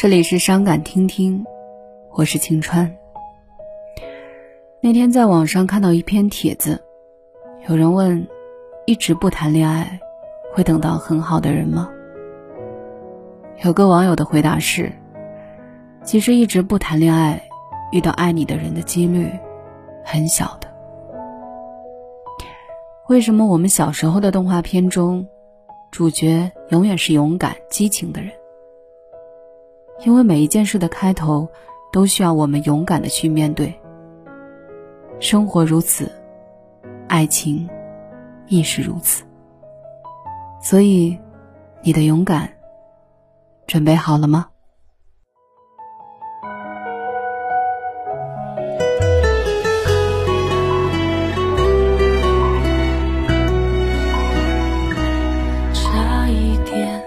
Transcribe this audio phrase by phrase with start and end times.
[0.00, 1.44] 这里是伤感听听，
[2.14, 2.90] 我是晴川。
[4.80, 6.82] 那天在网上看到一篇帖子，
[7.68, 8.26] 有人问：
[8.86, 10.00] 一直不谈恋爱，
[10.54, 11.90] 会等到很好的人吗？
[13.62, 14.90] 有个网友的回答是：
[16.02, 17.38] 其实一直不谈恋爱，
[17.92, 19.30] 遇到爱你的人的几率
[20.02, 20.68] 很小的。
[23.10, 25.28] 为什么我们小时候的动画片中，
[25.90, 28.32] 主角永远是勇敢、激情的人？
[30.02, 31.48] 因为每一件事的开头，
[31.92, 33.78] 都需要我们勇敢的去面对。
[35.20, 36.10] 生活如此，
[37.06, 37.68] 爱情
[38.46, 39.24] 亦是如此。
[40.62, 41.18] 所以，
[41.82, 42.50] 你的勇敢
[43.66, 44.46] 准备好了吗？
[55.74, 57.02] 差一点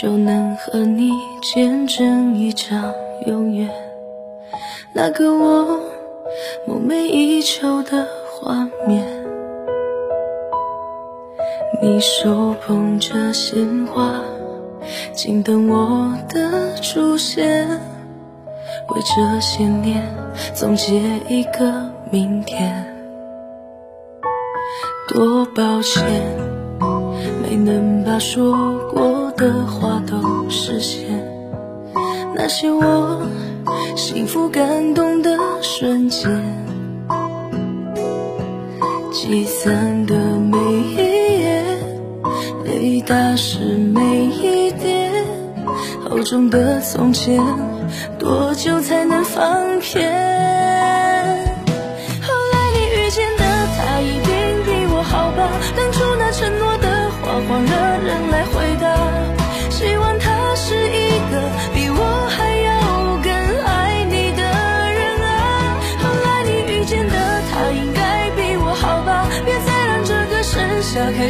[0.00, 1.10] 就能和你
[1.42, 2.94] 见证一场
[3.26, 3.68] 永远，
[4.92, 5.80] 那个我
[6.68, 9.04] 梦寐以求的画面。
[11.82, 14.20] 你手捧着鲜花，
[15.12, 20.14] 静等我的出现，为这些年
[20.54, 22.86] 总结一个明天。
[25.08, 26.52] 多抱歉。
[27.40, 31.21] 没能把说过的话都实现，
[32.52, 33.22] 那些我
[33.96, 36.30] 幸福感动的瞬间，
[39.10, 40.94] 积攒的每一
[41.40, 41.64] 页，
[42.66, 45.24] 泪打湿每一点，
[46.04, 47.42] 厚重的从前，
[48.18, 50.31] 多久才能放片？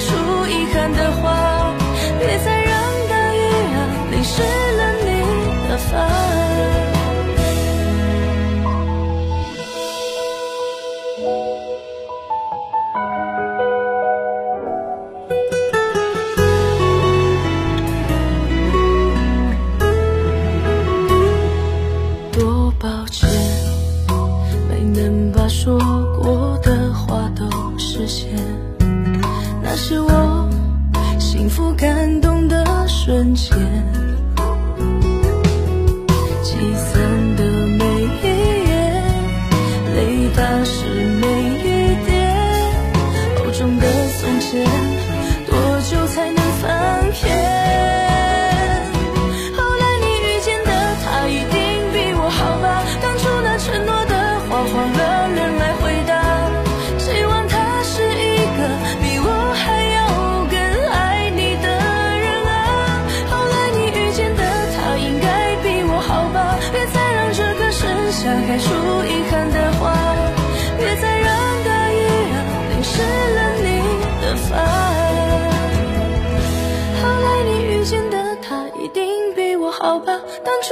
[0.04, 1.72] 说出遗憾的话，
[2.18, 2.72] 别再让
[3.08, 3.38] 大雨
[4.10, 4.42] 淋湿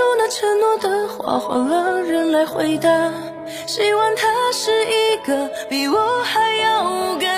[0.01, 2.89] 用那承诺的话换了人来回答，
[3.67, 6.83] 希望他是一个比我还要
[7.21, 7.29] 更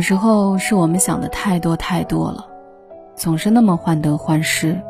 [0.00, 2.48] 有时候是我们想的太多太多了，
[3.14, 4.80] 总是那么患得患失，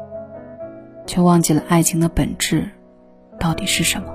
[1.04, 2.70] 却忘记了爱情的本质
[3.36, 4.14] 到底是什么。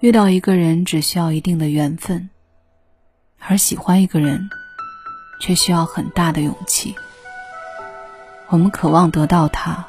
[0.00, 2.30] 遇到一个人只需要一定的缘分，
[3.38, 4.48] 而喜欢一个人
[5.42, 6.94] 却需要很大的勇气。
[8.48, 9.84] 我们渴望得到他，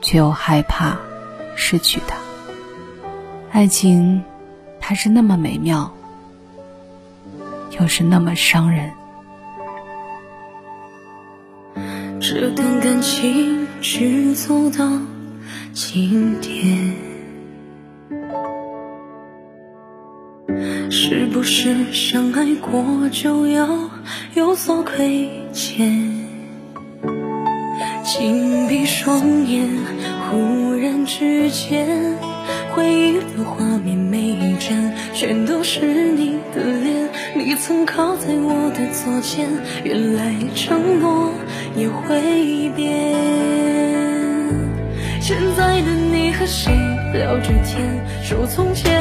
[0.00, 0.96] 却又害怕
[1.56, 2.16] 失去他。
[3.50, 4.22] 爱情，
[4.78, 5.92] 它是那么美妙，
[7.84, 8.90] 又是那么伤人。
[12.18, 14.90] 这段感情只走到
[15.74, 16.94] 今天，
[20.90, 23.68] 是不是相爱过就要
[24.32, 26.10] 有所亏欠？
[28.02, 29.68] 紧闭双眼，
[30.30, 32.16] 忽然之间，
[32.74, 35.80] 回忆的画面每一帧，全都是
[36.10, 37.08] 你的脸。
[37.36, 39.48] 你曾靠在我的左肩，
[39.84, 41.30] 原来承诺
[41.76, 43.14] 也会变。
[45.20, 46.72] 现在的你和谁
[47.12, 48.92] 聊着天，说从前，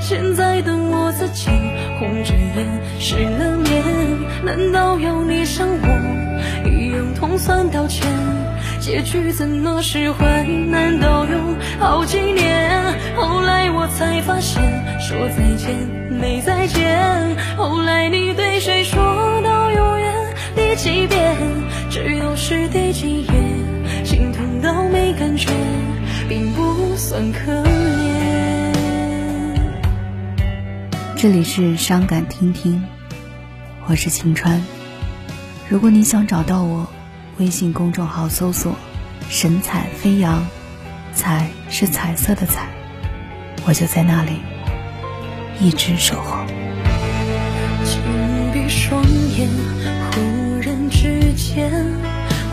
[0.00, 1.50] 现在的我自己
[1.98, 2.66] 红着眼，
[3.00, 3.82] 失了眠。
[4.44, 8.06] 难道要你像我一样痛算道歉？
[8.88, 10.42] 结局怎么释怀？
[10.44, 12.98] 难道用好几年？
[13.14, 14.62] 后来我才发现，
[14.98, 15.76] 说再见
[16.10, 17.36] 没再见。
[17.58, 18.98] 后来你对谁说
[19.42, 20.14] 到永远？
[20.56, 21.36] 第几遍？
[21.90, 23.30] 只有是第几页？
[24.06, 25.50] 心痛到没感觉，
[26.26, 29.52] 并不算可怜。
[31.14, 32.82] 这里是伤感听听，
[33.86, 34.58] 我是晴川。
[35.68, 36.86] 如果你想找到我。
[37.38, 38.74] 微信公众号搜索
[39.30, 40.44] “神采飞扬”，
[41.14, 42.68] 彩是彩色的彩，
[43.64, 44.40] 我就在那里，
[45.60, 46.44] 一直守候。
[47.84, 48.00] 紧
[48.52, 49.00] 闭双
[49.36, 49.48] 眼，
[50.10, 50.20] 忽
[50.60, 51.70] 然之间，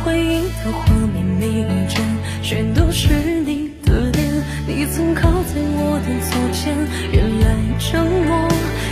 [0.04, 2.04] 回忆的画面每一帧，
[2.44, 3.10] 全都是
[3.44, 4.44] 你的脸。
[4.68, 6.78] 你曾靠在我的左肩，
[7.12, 8.48] 原来承诺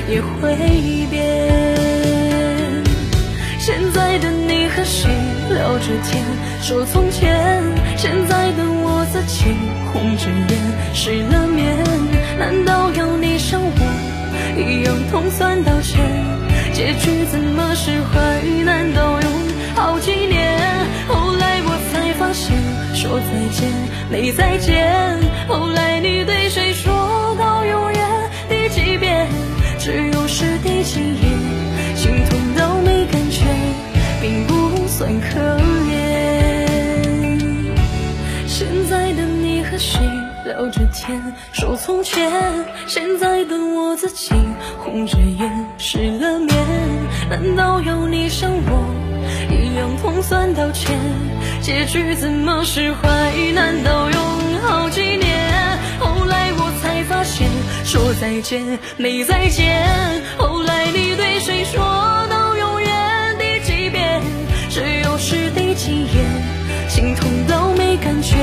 [0.10, 1.53] 也会变。
[5.84, 6.24] 着天，
[6.62, 7.62] 说从前，
[7.98, 9.44] 现在的我自己
[9.92, 10.58] 红着眼，
[10.94, 11.76] 失了眠。
[12.40, 13.70] 难道要你像我
[14.58, 16.00] 一样痛算道歉？
[16.72, 18.42] 结局怎么释怀？
[18.64, 19.32] 难道用
[19.76, 20.58] 好几年？
[21.10, 22.56] 后来我才发现，
[22.96, 23.70] 说再见
[24.10, 25.20] 没再见。
[25.50, 28.02] 后来你对谁说到永远？
[28.48, 29.28] 第几遍？
[29.80, 30.73] 只有是第
[41.06, 41.22] 天，
[41.52, 42.32] 说从前，
[42.88, 44.34] 现在的我自己
[44.80, 46.56] 红着眼，失了眠。
[47.30, 48.86] 难道要你像我
[49.52, 50.98] 一样痛算道歉？
[51.62, 53.34] 结局怎么释怀？
[53.54, 55.78] 难道用好几年？
[56.00, 57.50] 后来我才发现，
[57.84, 58.62] 说再见
[58.96, 59.76] 没再见。
[60.38, 61.84] 后来你对谁说
[62.30, 62.90] 到永远？
[64.70, 68.36] 只有是第几眼，心痛到没感觉，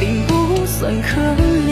[0.00, 1.20] 并不算可
[1.68, 1.71] 怜。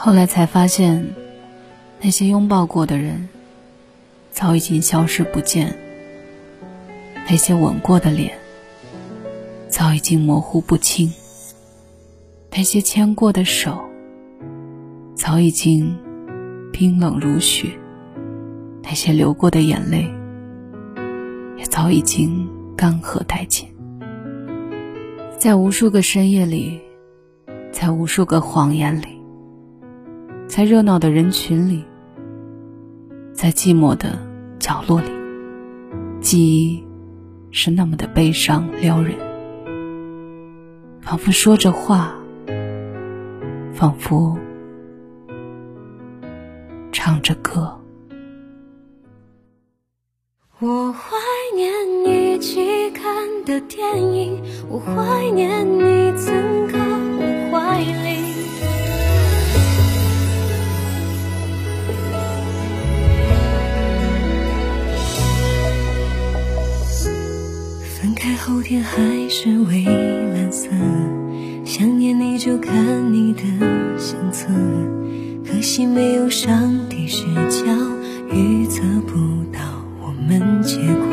[0.00, 1.12] 后来才发现，
[2.00, 3.28] 那些拥抱过的人，
[4.30, 5.70] 早已经消失不见；
[7.28, 8.38] 那些吻过的脸，
[9.68, 11.10] 早已经模糊不清；
[12.52, 13.76] 那些牵过的手。
[15.16, 15.98] 早已经
[16.72, 17.68] 冰冷如雪，
[18.84, 20.08] 那些流过的眼泪
[21.56, 23.68] 也早已经干涸殆尽。
[25.36, 26.80] 在无数个深夜里，
[27.72, 29.17] 在无数个谎言里，
[30.48, 31.84] 在热闹的人群里，
[33.34, 34.18] 在寂寞的
[34.58, 35.10] 角落里，
[36.20, 36.82] 记忆
[37.50, 39.14] 是那么的悲伤撩人，
[41.02, 42.14] 仿佛说着话，
[43.74, 44.36] 仿佛。
[46.90, 47.78] 唱着歌，
[50.58, 51.16] 我怀
[51.54, 51.70] 念
[52.04, 53.04] 一起看
[53.44, 56.34] 的电影，我怀念你曾
[56.66, 56.78] 靠
[57.18, 58.27] 我怀里。
[68.48, 70.70] 后天还是蔚蓝色，
[71.66, 73.42] 想念你就看你的
[73.98, 74.48] 相册。
[75.44, 77.66] 可惜没有上帝视角，
[78.32, 79.12] 预测不
[79.52, 79.60] 到
[80.00, 81.10] 我们结果。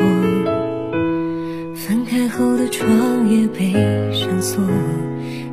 [1.74, 2.88] 分开后的窗
[3.30, 3.70] 也被
[4.14, 4.64] 上锁，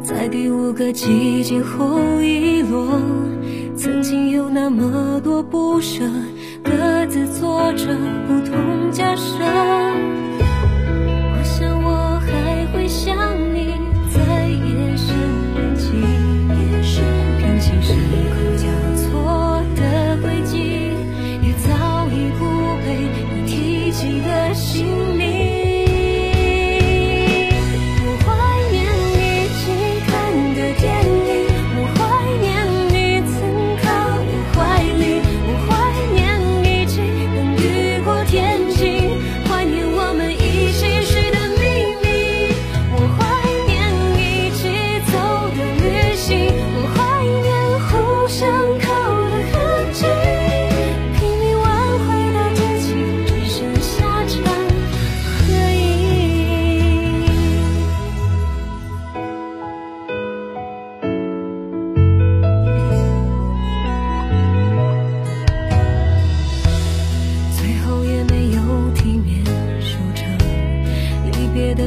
[0.02, 2.98] 在第五个季节后遗落。
[3.76, 6.06] 曾经有那么多不舍，
[6.64, 6.72] 各
[7.08, 7.88] 自做着
[8.26, 9.34] 不同假设。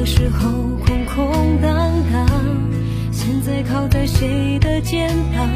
[0.07, 0.49] 时候
[0.87, 1.73] 空空荡
[2.13, 2.29] 荡
[3.11, 5.56] 现在靠在谁的肩膀？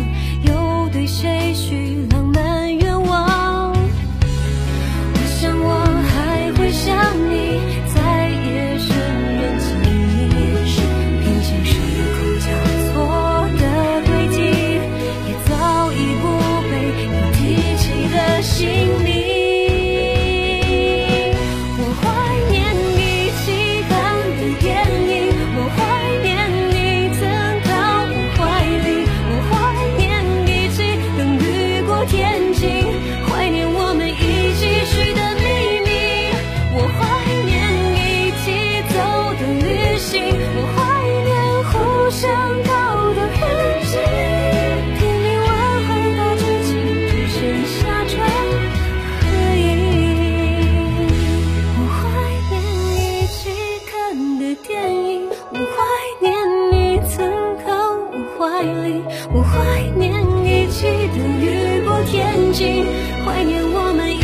[58.60, 59.02] 怀里
[59.32, 60.12] 我怀念
[60.44, 62.84] 一起的雨过天晴，
[63.24, 64.19] 怀念我们。